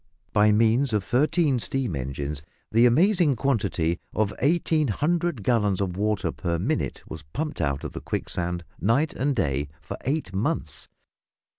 [0.33, 6.57] By means of thirteen steam engines, the amazing quantity of 1800 gallons of water per
[6.57, 10.87] minute was pumped out of the quicksand night and day for eight months.